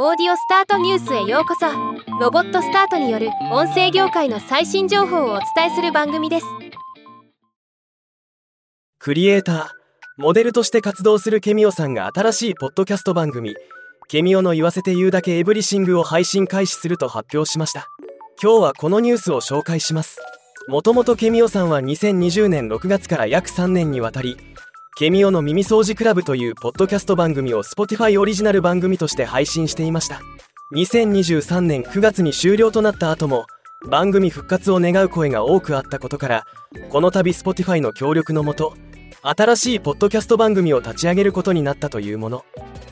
[0.00, 1.66] オーディオスタートニュースへようこそ。
[2.20, 6.46] ロボットスタートによる音声業界の最新情報をお伝えする番組です。
[9.00, 9.66] クリエイター
[10.16, 13.56] モデルとして活動するケミオさんが新しいポッドキャスト番組
[14.06, 17.88] 「ケミオの言わせて言うだけエブリシング」を配信開始すると発表しました。
[18.40, 20.20] 今日はこのニュースを紹介します。
[20.68, 24.36] もともとケミオさんは2020年6月から約3年にわたり
[24.98, 30.20] ケミオの耳掃除クラブというポッドキャスト番組を Spotify オリジナル番組として配信していました。
[30.74, 33.46] 2023年9月に終了となった後も
[33.88, 36.46] 番組復活を願う声が多くあったことから
[36.90, 38.74] この度 Spotify の協力のもと
[39.22, 42.44] 新しいポッドキャスト番組を立ち上げることになったというもの。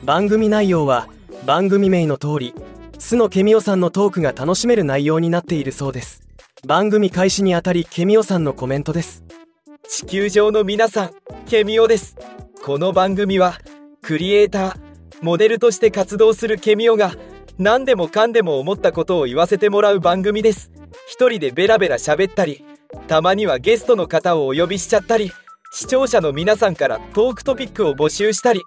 [0.05, 1.09] 番組内容は
[1.45, 2.53] 番組名の通り
[2.99, 6.21] 須野ケミオさんのトークが楽しめる内容になっているそうです。
[6.65, 9.25] 番組開始にあたりケミオさんのコメントです。
[9.89, 11.11] 地球上の皆さん
[11.45, 12.17] ケミオです。
[12.63, 13.57] この番組は
[14.01, 14.75] クリエイター
[15.21, 17.13] モデルとして活動するケミオが
[17.57, 20.71] 何でもかんでも思ったことを言わせてもらう番組です。
[21.07, 22.65] 一人でベラベラ喋ったり
[23.07, 25.31] たまにはゲストの方をお呼びしちゃったり
[25.71, 28.61] 視聴者の皆さんからトークトピックを募集したり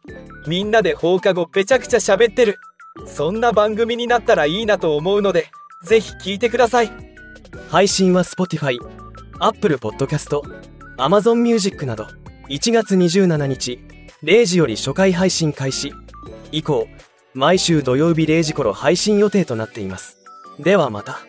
[0.46, 2.56] みんなで放課後ぺちゃくちゃ喋ってる。
[3.06, 5.48] そんな番組になったらいいなと思うので
[5.84, 6.90] ぜひ聞いてください。
[7.68, 8.78] 配信は Spotify、
[9.38, 10.40] Apple Podcast、
[11.00, 12.08] Amazon Music など
[12.50, 13.80] 1月27日
[14.22, 15.94] 0時より初回配信開始。
[16.52, 16.88] 以降
[17.32, 20.18] 毎週土曜日0時頃配信予定となっています。
[20.58, 21.20] ではまた。